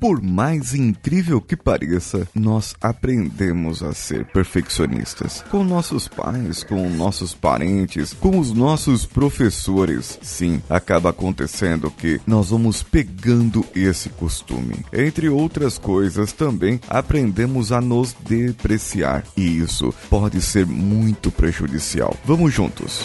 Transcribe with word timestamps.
Por 0.00 0.22
mais 0.22 0.74
incrível 0.74 1.42
que 1.42 1.54
pareça, 1.54 2.26
nós 2.34 2.74
aprendemos 2.80 3.82
a 3.82 3.92
ser 3.92 4.24
perfeccionistas. 4.24 5.44
Com 5.50 5.62
nossos 5.62 6.08
pais, 6.08 6.64
com 6.64 6.88
nossos 6.88 7.34
parentes, 7.34 8.14
com 8.14 8.38
os 8.38 8.50
nossos 8.50 9.04
professores. 9.04 10.18
Sim, 10.22 10.62
acaba 10.70 11.10
acontecendo 11.10 11.90
que 11.90 12.18
nós 12.26 12.48
vamos 12.48 12.82
pegando 12.82 13.62
esse 13.74 14.08
costume. 14.08 14.86
Entre 14.90 15.28
outras 15.28 15.76
coisas, 15.76 16.32
também 16.32 16.80
aprendemos 16.88 17.70
a 17.70 17.82
nos 17.82 18.16
depreciar. 18.26 19.22
E 19.36 19.58
isso 19.58 19.94
pode 20.08 20.40
ser 20.40 20.64
muito 20.64 21.30
prejudicial. 21.30 22.16
Vamos 22.24 22.54
juntos. 22.54 23.04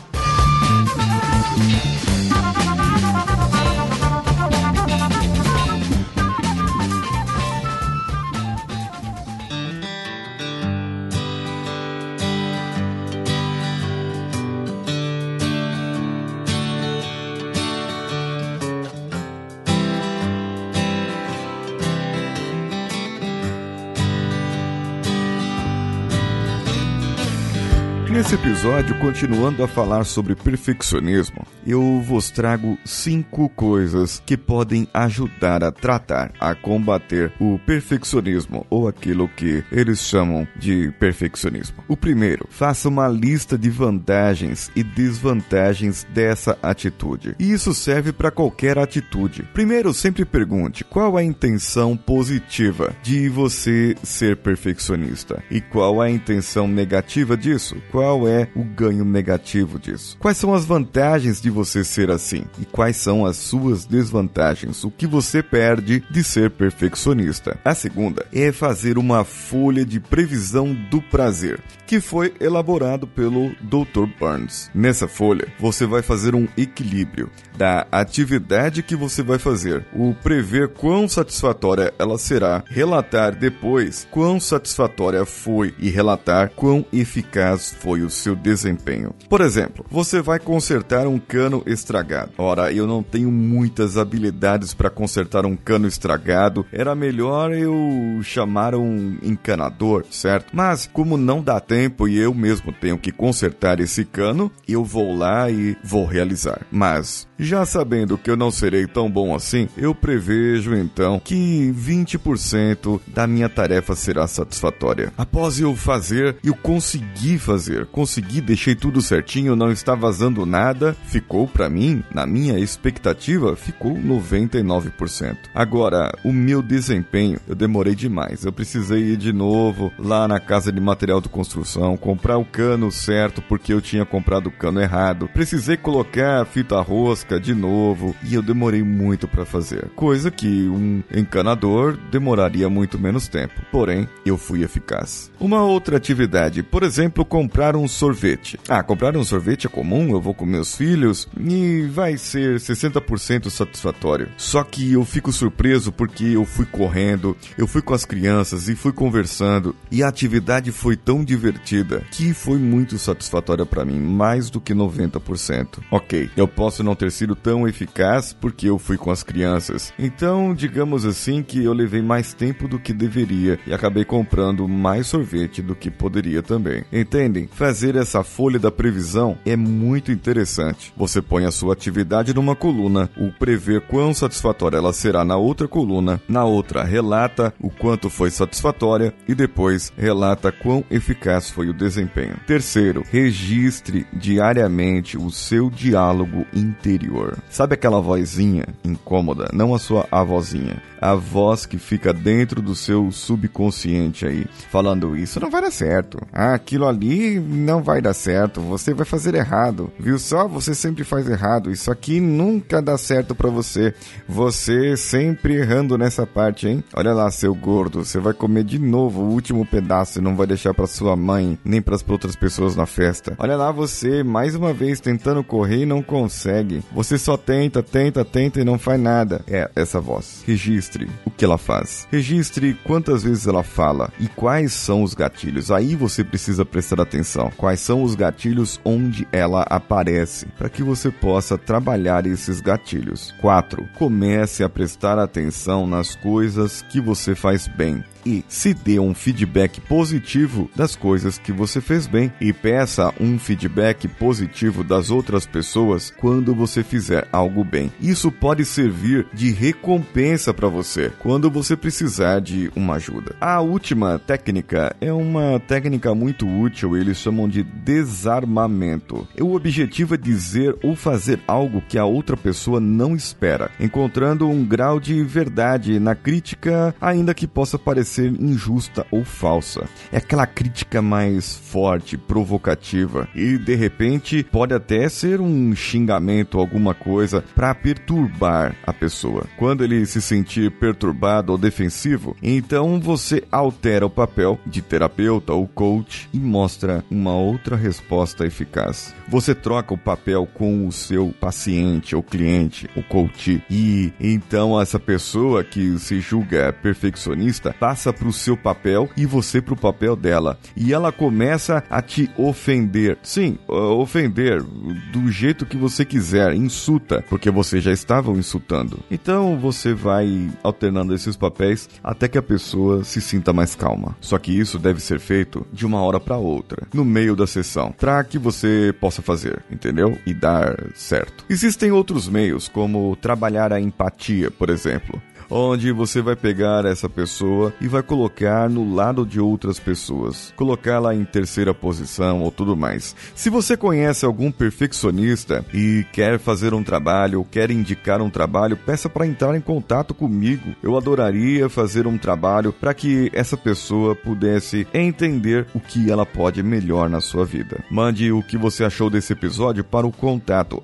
Nesse 28.21 28.35
episódio, 28.35 28.99
continuando 28.99 29.63
a 29.63 29.67
falar 29.67 30.03
sobre 30.03 30.35
perfeccionismo, 30.35 31.43
eu 31.65 31.99
vos 32.01 32.29
trago 32.29 32.77
cinco 32.85 33.49
coisas 33.49 34.21
que 34.23 34.37
podem 34.37 34.87
ajudar 34.93 35.63
a 35.63 35.71
tratar, 35.71 36.31
a 36.39 36.53
combater 36.53 37.33
o 37.39 37.57
perfeccionismo 37.65 38.63
ou 38.69 38.87
aquilo 38.87 39.27
que 39.27 39.63
eles 39.71 40.01
chamam 40.01 40.47
de 40.55 40.93
perfeccionismo. 40.99 41.83
O 41.87 41.97
primeiro, 41.97 42.45
faça 42.51 42.87
uma 42.87 43.07
lista 43.07 43.57
de 43.57 43.71
vantagens 43.71 44.69
e 44.75 44.83
desvantagens 44.83 46.05
dessa 46.13 46.55
atitude. 46.61 47.35
E 47.39 47.51
isso 47.51 47.73
serve 47.73 48.13
para 48.13 48.29
qualquer 48.29 48.77
atitude. 48.77 49.49
Primeiro, 49.51 49.95
sempre 49.95 50.25
pergunte 50.25 50.83
qual 50.83 51.17
a 51.17 51.23
intenção 51.23 51.97
positiva 51.97 52.95
de 53.01 53.27
você 53.29 53.95
ser 54.03 54.37
perfeccionista 54.37 55.43
e 55.49 55.59
qual 55.59 55.99
a 55.99 56.07
intenção 56.07 56.67
negativa 56.67 57.35
disso. 57.35 57.81
Qual 57.89 58.10
qual 58.11 58.27
é 58.27 58.49
o 58.53 58.63
ganho 58.63 59.05
negativo 59.05 59.79
disso? 59.79 60.17
Quais 60.19 60.35
são 60.35 60.53
as 60.53 60.65
vantagens 60.65 61.39
de 61.39 61.49
você 61.49 61.81
ser 61.81 62.11
assim? 62.11 62.43
E 62.59 62.65
quais 62.65 62.97
são 62.97 63.25
as 63.25 63.37
suas 63.37 63.85
desvantagens? 63.85 64.83
O 64.83 64.91
que 64.91 65.07
você 65.07 65.41
perde 65.41 66.03
de 66.11 66.21
ser 66.21 66.51
perfeccionista? 66.51 67.57
A 67.63 67.73
segunda 67.73 68.25
é 68.33 68.51
fazer 68.51 68.97
uma 68.97 69.23
folha 69.23 69.85
de 69.85 70.01
previsão 70.01 70.73
do 70.89 71.01
prazer, 71.01 71.61
que 71.87 72.01
foi 72.01 72.33
elaborado 72.41 73.07
pelo 73.07 73.51
Dr. 73.61 74.07
Burns. 74.19 74.69
Nessa 74.75 75.07
folha, 75.07 75.47
você 75.57 75.85
vai 75.85 76.01
fazer 76.01 76.35
um 76.35 76.49
equilíbrio 76.57 77.29
da 77.57 77.85
atividade 77.91 78.81
que 78.81 78.95
você 78.95 79.21
vai 79.21 79.37
fazer, 79.37 79.85
o 79.93 80.13
prever 80.13 80.69
quão 80.69 81.07
satisfatória 81.07 81.93
ela 81.99 82.17
será, 82.17 82.63
relatar 82.67 83.35
depois 83.35 84.07
quão 84.09 84.39
satisfatória 84.39 85.25
foi 85.25 85.73
e 85.77 85.89
relatar 85.89 86.49
quão 86.55 86.85
eficaz 86.91 87.75
foi 87.79 88.00
o 88.01 88.09
seu 88.09 88.35
desempenho. 88.35 89.13
Por 89.29 89.41
exemplo, 89.41 89.85
você 89.89 90.21
vai 90.21 90.39
consertar 90.39 91.07
um 91.07 91.19
cano 91.19 91.63
estragado. 91.65 92.31
Ora, 92.37 92.71
eu 92.71 92.87
não 92.87 93.03
tenho 93.03 93.31
muitas 93.31 93.97
habilidades 93.97 94.73
para 94.73 94.89
consertar 94.89 95.45
um 95.45 95.55
cano 95.55 95.87
estragado, 95.87 96.65
era 96.71 96.95
melhor 96.95 97.53
eu 97.53 98.19
chamar 98.23 98.75
um 98.75 99.17
encanador, 99.21 100.05
certo? 100.09 100.51
Mas 100.53 100.89
como 100.91 101.17
não 101.17 101.41
dá 101.41 101.59
tempo 101.59 102.07
e 102.07 102.17
eu 102.17 102.33
mesmo 102.33 102.71
tenho 102.71 102.97
que 102.97 103.11
consertar 103.11 103.79
esse 103.79 104.05
cano, 104.05 104.51
eu 104.67 104.83
vou 104.83 105.15
lá 105.15 105.49
e 105.49 105.75
vou 105.83 106.05
realizar. 106.05 106.61
Mas 106.71 107.27
já 107.37 107.65
sabendo 107.65 108.17
que 108.17 108.29
eu 108.29 108.37
não 108.37 108.51
serei 108.51 108.85
tão 108.85 109.09
bom 109.09 109.33
assim, 109.33 109.67
eu 109.75 109.95
prevejo 109.95 110.75
então 110.75 111.19
que 111.19 111.73
20% 111.75 112.99
da 113.07 113.25
minha 113.25 113.49
tarefa 113.49 113.95
será 113.95 114.27
satisfatória. 114.27 115.11
Após 115.17 115.59
eu 115.59 115.75
fazer, 115.75 116.37
eu 116.43 116.55
consegui 116.55 117.37
fazer, 117.37 117.87
consegui, 117.91 118.41
deixei 118.41 118.75
tudo 118.75 119.01
certinho, 119.01 119.55
não 119.55 119.71
está 119.71 119.95
vazando 119.95 120.45
nada, 120.45 120.95
ficou 121.05 121.47
para 121.47 121.69
mim, 121.69 122.03
na 122.13 122.25
minha 122.25 122.57
expectativa, 122.57 123.55
ficou 123.55 123.93
99%. 123.93 125.37
Agora, 125.53 126.11
o 126.23 126.31
meu 126.31 126.61
desempenho, 126.61 127.39
eu 127.47 127.55
demorei 127.55 127.95
demais. 127.95 128.45
Eu 128.45 128.51
precisei 128.51 129.11
ir 129.11 129.17
de 129.17 129.33
novo 129.33 129.91
lá 129.99 130.27
na 130.27 130.39
casa 130.39 130.71
de 130.71 130.79
material 130.79 131.21
de 131.21 131.29
construção, 131.29 131.97
comprar 131.97 132.37
o 132.37 132.45
cano 132.45 132.91
certo 132.91 133.41
porque 133.41 133.73
eu 133.73 133.81
tinha 133.81 134.05
comprado 134.05 134.47
o 134.47 134.51
cano 134.51 134.81
errado. 134.81 135.29
Precisei 135.33 135.77
colocar 135.77 136.41
a 136.41 136.45
fita 136.45 136.79
rosca 136.81 137.39
de 137.39 137.53
novo 137.53 138.15
e 138.23 138.33
eu 138.33 138.41
demorei 138.41 138.83
muito 138.83 139.27
para 139.27 139.45
fazer, 139.45 139.89
coisa 139.95 140.31
que 140.31 140.67
um 140.67 141.03
encanador 141.13 141.97
demoraria 142.11 142.69
muito 142.69 142.99
menos 142.99 143.27
tempo. 143.27 143.61
Porém, 143.71 144.07
eu 144.25 144.37
fui 144.37 144.63
eficaz. 144.63 145.31
Uma 145.39 145.63
outra 145.63 145.97
atividade, 145.97 146.63
por 146.63 146.83
exemplo, 146.83 147.25
comprar 147.25 147.70
um 147.75 147.87
sorvete. 147.87 148.59
Ah, 148.67 148.83
comprar 148.83 149.15
um 149.15 149.23
sorvete 149.23 149.67
é 149.67 149.69
comum, 149.69 150.11
eu 150.11 150.21
vou 150.21 150.33
com 150.33 150.45
meus 150.45 150.75
filhos 150.75 151.27
e 151.39 151.87
vai 151.87 152.17
ser 152.17 152.57
60% 152.57 153.49
satisfatório. 153.49 154.29
Só 154.37 154.63
que 154.63 154.93
eu 154.93 155.03
fico 155.05 155.31
surpreso 155.31 155.91
porque 155.91 156.25
eu 156.25 156.45
fui 156.45 156.65
correndo, 156.65 157.35
eu 157.57 157.67
fui 157.67 157.81
com 157.81 157.93
as 157.93 158.05
crianças 158.05 158.67
e 158.67 158.75
fui 158.75 158.91
conversando 158.91 159.75
e 159.91 160.03
a 160.03 160.07
atividade 160.07 160.71
foi 160.71 160.95
tão 160.95 161.23
divertida 161.23 162.03
que 162.11 162.33
foi 162.33 162.57
muito 162.57 162.97
satisfatória 162.97 163.65
para 163.65 163.85
mim, 163.85 163.99
mais 163.99 164.49
do 164.49 164.61
que 164.61 164.73
90%. 164.73 165.79
OK, 165.89 166.29
eu 166.35 166.47
posso 166.47 166.83
não 166.83 166.95
ter 166.95 167.11
sido 167.11 167.35
tão 167.35 167.67
eficaz 167.67 168.33
porque 168.33 168.67
eu 168.67 168.77
fui 168.77 168.97
com 168.97 169.11
as 169.11 169.23
crianças. 169.23 169.93
Então, 169.97 170.53
digamos 170.53 171.05
assim 171.05 171.43
que 171.43 171.63
eu 171.63 171.73
levei 171.73 172.01
mais 172.01 172.33
tempo 172.33 172.67
do 172.67 172.79
que 172.79 172.93
deveria 172.93 173.59
e 173.65 173.73
acabei 173.73 174.05
comprando 174.05 174.67
mais 174.67 175.07
sorvete 175.07 175.61
do 175.61 175.75
que 175.75 175.89
poderia 175.89 176.41
também. 176.41 176.83
Entendem? 176.91 177.47
Fazer 177.61 177.95
essa 177.95 178.23
folha 178.23 178.57
da 178.57 178.71
previsão 178.71 179.37
é 179.45 179.55
muito 179.55 180.11
interessante. 180.11 180.91
Você 180.97 181.21
põe 181.21 181.45
a 181.45 181.51
sua 181.51 181.73
atividade 181.73 182.33
numa 182.33 182.55
coluna, 182.55 183.07
o 183.15 183.31
prever 183.31 183.81
quão 183.81 184.15
satisfatória 184.15 184.77
ela 184.77 184.91
será 184.91 185.23
na 185.23 185.37
outra 185.37 185.67
coluna, 185.67 186.19
na 186.27 186.43
outra 186.43 186.83
relata 186.83 187.53
o 187.59 187.69
quanto 187.69 188.09
foi 188.09 188.31
satisfatória 188.31 189.13
e 189.27 189.35
depois 189.35 189.93
relata 189.95 190.51
quão 190.51 190.83
eficaz 190.89 191.51
foi 191.51 191.69
o 191.69 191.73
desempenho. 191.73 192.35
Terceiro, 192.47 193.05
registre 193.11 194.07
diariamente 194.11 195.15
o 195.15 195.29
seu 195.29 195.69
diálogo 195.69 196.47
interior. 196.55 197.37
Sabe 197.47 197.75
aquela 197.75 198.01
vozinha 198.01 198.65
incômoda? 198.83 199.51
Não 199.53 199.75
a 199.75 199.77
sua 199.77 200.07
avózinha. 200.11 200.81
A 200.99 201.15
voz 201.15 201.65
que 201.65 201.79
fica 201.79 202.13
dentro 202.13 202.61
do 202.61 202.75
seu 202.75 203.11
subconsciente 203.11 204.25
aí, 204.25 204.45
falando 204.69 205.15
isso 205.15 205.39
não 205.39 205.49
vai 205.49 205.61
dar 205.61 205.71
certo. 205.71 206.19
Ah, 206.31 206.53
aquilo 206.53 206.87
ali 206.87 207.39
não 207.51 207.83
vai 207.83 208.01
dar 208.01 208.13
certo. 208.13 208.61
Você 208.61 208.93
vai 208.93 209.05
fazer 209.05 209.35
errado. 209.35 209.91
Viu 209.99 210.17
só? 210.17 210.47
Você 210.47 210.73
sempre 210.73 211.03
faz 211.03 211.29
errado. 211.29 211.71
Isso 211.71 211.91
aqui 211.91 212.19
nunca 212.19 212.81
dá 212.81 212.97
certo 212.97 213.35
para 213.35 213.49
você. 213.49 213.93
Você 214.27 214.95
sempre 214.95 215.55
errando 215.55 215.97
nessa 215.97 216.25
parte, 216.25 216.67
hein? 216.67 216.83
Olha 216.93 217.13
lá, 217.13 217.29
seu 217.29 217.53
gordo. 217.53 218.03
Você 218.03 218.19
vai 218.19 218.33
comer 218.33 218.63
de 218.63 218.79
novo 218.79 219.21
o 219.21 219.29
último 219.29 219.65
pedaço 219.65 220.19
e 220.19 220.21
não 220.21 220.35
vai 220.35 220.47
deixar 220.47 220.73
para 220.73 220.87
sua 220.87 221.15
mãe 221.15 221.57
nem 221.63 221.81
para 221.81 221.95
as 221.95 222.05
outras 222.07 222.35
pessoas 222.35 222.75
na 222.75 222.85
festa. 222.85 223.35
Olha 223.37 223.55
lá 223.55 223.71
você, 223.71 224.23
mais 224.23 224.55
uma 224.55 224.73
vez 224.73 224.99
tentando 224.99 225.43
correr 225.43 225.81
e 225.81 225.85
não 225.85 226.01
consegue. 226.01 226.83
Você 226.93 227.17
só 227.17 227.37
tenta, 227.37 227.83
tenta, 227.83 228.23
tenta 228.23 228.59
e 228.59 228.63
não 228.63 228.77
faz 228.77 228.99
nada. 228.99 229.41
É 229.47 229.69
essa 229.75 229.99
voz. 229.99 230.43
Registre 230.45 231.09
o 231.25 231.31
que 231.31 231.45
ela 231.45 231.57
faz. 231.57 232.07
Registre 232.11 232.77
quantas 232.83 233.23
vezes 233.23 233.47
ela 233.47 233.63
fala 233.63 234.11
e 234.19 234.27
quais 234.27 234.73
são 234.73 235.03
os 235.03 235.13
gatilhos. 235.13 235.71
Aí 235.71 235.95
você 235.95 236.23
precisa 236.23 236.65
prestar 236.65 237.01
atenção. 237.01 237.40
Quais 237.49 237.79
são 237.79 238.03
os 238.03 238.13
gatilhos 238.13 238.79
onde 238.83 239.27
ela 239.31 239.63
aparece 239.63 240.45
para 240.57 240.69
que 240.69 240.83
você 240.83 241.09
possa 241.09 241.57
trabalhar 241.57 242.27
esses 242.27 242.61
gatilhos. 242.61 243.33
4. 243.41 243.87
Comece 243.97 244.63
a 244.63 244.69
prestar 244.69 245.17
atenção 245.17 245.87
nas 245.87 246.15
coisas 246.15 246.81
que 246.83 247.01
você 247.01 247.33
faz 247.33 247.67
bem. 247.67 248.03
E 248.25 248.43
se 248.47 248.73
dê 248.73 248.99
um 248.99 249.13
feedback 249.13 249.81
positivo 249.81 250.69
das 250.75 250.95
coisas 250.95 251.37
que 251.37 251.51
você 251.51 251.81
fez 251.81 252.07
bem 252.07 252.31
e 252.39 252.53
peça 252.53 253.13
um 253.19 253.39
feedback 253.39 254.07
positivo 254.07 254.83
das 254.83 255.09
outras 255.09 255.45
pessoas 255.45 256.13
quando 256.17 256.53
você 256.53 256.83
fizer 256.83 257.27
algo 257.31 257.63
bem. 257.63 257.91
Isso 257.99 258.31
pode 258.31 258.65
servir 258.65 259.27
de 259.33 259.51
recompensa 259.51 260.53
para 260.53 260.67
você 260.67 261.11
quando 261.19 261.49
você 261.49 261.75
precisar 261.75 262.39
de 262.39 262.71
uma 262.75 262.95
ajuda. 262.95 263.35
A 263.41 263.59
última 263.61 264.19
técnica 264.19 264.95
é 265.01 265.11
uma 265.11 265.59
técnica 265.59 266.13
muito 266.13 266.47
útil, 266.47 266.95
eles 266.95 267.17
chamam 267.17 267.47
de 267.47 267.63
desarmamento. 267.63 269.27
O 269.39 269.55
objetivo 269.55 270.15
é 270.15 270.17
dizer 270.17 270.75
ou 270.83 270.95
fazer 270.95 271.39
algo 271.47 271.81
que 271.87 271.97
a 271.97 272.05
outra 272.05 272.37
pessoa 272.37 272.79
não 272.79 273.15
espera, 273.15 273.71
encontrando 273.79 274.47
um 274.47 274.63
grau 274.63 274.99
de 274.99 275.23
verdade 275.23 275.99
na 275.99 276.15
crítica, 276.15 276.95
ainda 277.01 277.33
que 277.33 277.47
possa 277.47 277.79
parecer 277.79 278.10
injusta 278.19 279.05
ou 279.11 279.23
falsa. 279.23 279.87
É 280.11 280.17
aquela 280.17 280.45
crítica 280.45 281.01
mais 281.01 281.55
forte, 281.55 282.17
provocativa 282.17 283.27
e 283.35 283.57
de 283.57 283.75
repente 283.75 284.43
pode 284.43 284.73
até 284.73 285.07
ser 285.09 285.39
um 285.39 285.75
xingamento, 285.75 286.59
alguma 286.59 286.93
coisa 286.93 287.43
para 287.55 287.73
perturbar 287.73 288.75
a 288.85 288.93
pessoa. 288.93 289.45
Quando 289.57 289.83
ele 289.83 290.05
se 290.05 290.21
sentir 290.21 290.71
perturbado 290.71 291.51
ou 291.51 291.57
defensivo, 291.57 292.35
então 292.41 292.99
você 292.99 293.43
altera 293.51 294.05
o 294.05 294.09
papel 294.09 294.59
de 294.65 294.81
terapeuta 294.81 295.53
ou 295.53 295.67
coach 295.67 296.29
e 296.33 296.39
mostra 296.39 297.03
uma 297.09 297.35
outra 297.35 297.75
resposta 297.75 298.45
eficaz. 298.45 299.13
Você 299.27 299.53
troca 299.53 299.93
o 299.93 299.97
papel 299.97 300.47
com 300.53 300.87
o 300.87 300.91
seu 300.91 301.33
paciente 301.39 302.15
ou 302.15 302.23
cliente, 302.23 302.89
o 302.95 303.03
coach, 303.03 303.63
e 303.69 304.11
então 304.19 304.79
essa 304.79 304.99
pessoa 304.99 305.63
que 305.63 305.97
se 305.99 306.19
julga 306.19 306.73
perfeccionista 306.73 307.73
passa 307.79 308.00
para 308.11 308.27
o 308.27 308.33
seu 308.33 308.55
papel 308.55 309.09
e 309.17 309.25
você 309.25 309.61
para 309.61 309.73
o 309.73 309.77
papel 309.77 310.15
dela. 310.15 310.57
E 310.75 310.93
ela 310.93 311.11
começa 311.11 311.83
a 311.89 312.01
te 312.01 312.29
ofender. 312.37 313.17
Sim, 313.21 313.57
ofender 313.67 314.63
do 315.11 315.29
jeito 315.29 315.65
que 315.65 315.75
você 315.75 316.05
quiser, 316.05 316.53
insulta, 316.53 317.23
porque 317.29 317.51
você 317.51 317.81
já 317.81 317.91
estava 317.91 318.31
insultando. 318.31 318.99
Então 319.11 319.57
você 319.59 319.93
vai 319.93 320.49
alternando 320.63 321.13
esses 321.13 321.35
papéis 321.35 321.89
até 322.03 322.27
que 322.27 322.37
a 322.37 322.41
pessoa 322.41 323.03
se 323.03 323.19
sinta 323.19 323.51
mais 323.51 323.75
calma. 323.75 324.15
Só 324.21 324.37
que 324.37 324.57
isso 324.57 324.79
deve 324.79 325.01
ser 325.01 325.19
feito 325.19 325.65
de 325.73 325.85
uma 325.85 326.01
hora 326.01 326.19
para 326.19 326.37
outra, 326.37 326.87
no 326.93 327.03
meio 327.03 327.35
da 327.35 327.45
sessão, 327.45 327.91
para 327.91 328.23
que 328.23 328.37
você 328.37 328.93
possa 328.99 329.21
fazer, 329.21 329.63
entendeu? 329.69 330.17
E 330.25 330.33
dar 330.33 330.75
certo. 330.95 331.45
Existem 331.49 331.91
outros 331.91 332.29
meios, 332.29 332.67
como 332.67 333.15
trabalhar 333.15 333.73
a 333.73 333.79
empatia, 333.79 334.49
por 334.49 334.69
exemplo 334.69 335.21
onde 335.51 335.91
você 335.91 336.21
vai 336.21 336.35
pegar 336.35 336.85
essa 336.85 337.09
pessoa 337.09 337.73
e 337.81 337.87
vai 337.87 338.01
colocar 338.01 338.69
no 338.69 338.95
lado 338.95 339.25
de 339.25 339.39
outras 339.39 339.77
pessoas, 339.79 340.53
colocá-la 340.55 341.13
em 341.13 341.25
terceira 341.25 341.73
posição 341.73 342.41
ou 342.41 342.49
tudo 342.49 342.75
mais. 342.75 343.15
Se 343.35 343.49
você 343.49 343.75
conhece 343.75 344.25
algum 344.25 344.51
perfeccionista 344.51 345.65
e 345.73 346.05
quer 346.13 346.39
fazer 346.39 346.73
um 346.73 346.83
trabalho 346.83 347.39
ou 347.39 347.45
quer 347.45 347.69
indicar 347.69 348.21
um 348.21 348.29
trabalho, 348.29 348.77
peça 348.77 349.09
para 349.09 349.27
entrar 349.27 349.55
em 349.55 349.61
contato 349.61 350.13
comigo. 350.13 350.73
Eu 350.81 350.95
adoraria 350.95 351.67
fazer 351.67 352.07
um 352.07 352.17
trabalho 352.17 352.71
para 352.71 352.93
que 352.93 353.29
essa 353.33 353.57
pessoa 353.57 354.15
pudesse 354.15 354.87
entender 354.93 355.67
o 355.75 355.79
que 355.79 356.09
ela 356.09 356.25
pode 356.25 356.63
melhor 356.63 357.09
na 357.09 357.19
sua 357.19 357.43
vida. 357.43 357.83
Mande 357.91 358.31
o 358.31 358.41
que 358.41 358.57
você 358.57 358.85
achou 358.85 359.09
desse 359.09 359.33
episódio 359.33 359.83
para 359.83 360.07
o 360.07 360.11
contato 360.11 360.81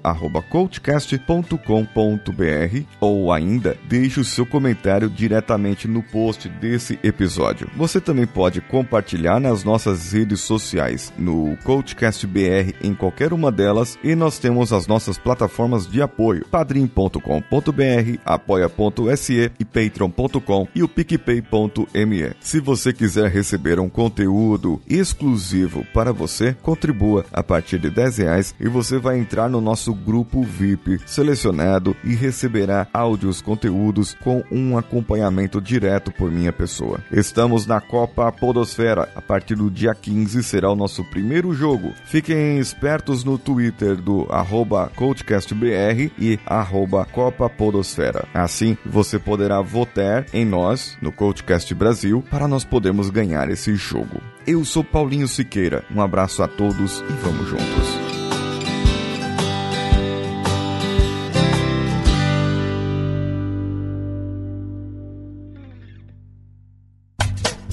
coachcast.com.br 0.50 1.58
ou 3.00 3.31
ainda 3.31 3.78
deixe 3.88 4.19
o 4.19 4.25
seu 4.25 4.46
comentário 4.46 4.56
diretamente 5.09 5.88
no 5.88 6.01
post 6.01 6.50
desse 6.50 7.00
episódio. 7.04 7.69
Você 7.75 8.01
também 8.01 8.25
pode 8.25 8.62
compartilhar 8.62 9.39
nas 9.39 9.63
nossas 9.63 10.12
redes 10.12 10.42
sociais, 10.42 11.13
no 11.18 11.57
CoachCastBR 11.63 12.75
em 12.81 12.94
qualquer 12.94 13.33
uma 13.33 13.51
delas, 13.51 13.98
e 14.04 14.15
nós 14.15 14.39
temos 14.39 14.74
as 14.74 14.88
nossas 14.88 15.18
plataformas 15.18 15.88
de 15.88 16.01
apoio, 16.01 16.45
padrim.com.br, 16.50 17.19
apoia.se 18.25 19.51
e 19.59 19.65
patreon.com 19.65 20.68
e 20.74 20.83
o 20.83 20.88
picpay.me. 20.88 22.31
Se 22.39 22.59
você 22.59 22.94
quiser 22.94 23.30
receber 23.30 23.80
um 23.80 23.89
conteúdo 23.89 24.81
exclusivo 24.88 25.86
para 25.94 26.12
você, 26.12 26.56
contribua 26.62 27.25
a 27.31 27.44
partir 27.44 27.80
de 27.80 27.89
10 27.89 28.18
reais 28.18 28.56
e 28.59 28.68
você 28.68 28.98
vai 28.98 29.19
entrar 29.19 29.50
no 29.50 29.62
nosso 29.62 29.94
grupo 29.94 30.44
VIP 30.44 31.00
selecionado 31.06 31.95
e 32.04 32.15
receberá 32.15 32.88
áudios, 32.94 33.42
conteúdos 33.42 34.15
com 34.24 34.44
um 34.51 34.77
acompanhamento 34.77 35.61
direto 35.61 36.11
por 36.11 36.31
minha 36.31 36.53
pessoa. 36.53 36.99
Estamos 37.11 37.65
na 37.65 37.81
Copa 37.81 38.31
Podosfera. 38.31 39.09
A 39.15 39.21
partir 39.21 39.55
do 39.55 39.69
dia 39.69 39.94
15 39.94 40.44
será 40.44 40.71
o 40.71 40.75
nosso 40.75 41.03
primeiro 41.05 41.53
jogo. 41.53 41.94
Fiquem 42.05 42.57
espertos 42.59 43.23
no 43.23 43.38
Twitter 43.38 43.95
do 43.95 44.27
arroba 44.29 44.91
CoachCastBR 44.95 46.11
e 46.17 46.39
arroba 46.45 47.05
Copa 47.05 47.49
Podosfera. 47.49 48.27
Assim, 48.33 48.77
você 48.85 49.19
poderá 49.19 49.61
votar 49.61 50.25
em 50.33 50.45
nós, 50.45 50.97
no 51.01 51.11
CoachCast 51.11 51.73
Brasil, 51.73 52.23
para 52.29 52.47
nós 52.47 52.63
podermos 52.63 53.09
ganhar 53.09 53.49
esse 53.49 53.75
jogo. 53.75 54.21
Eu 54.45 54.63
sou 54.63 54.83
Paulinho 54.83 55.27
Siqueira. 55.27 55.83
Um 55.94 56.01
abraço 56.01 56.41
a 56.41 56.47
todos 56.47 56.99
e 57.01 57.13
vamos 57.23 57.47
juntos. 57.49 58.06